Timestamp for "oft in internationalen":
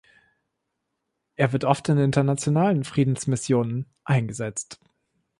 1.63-2.85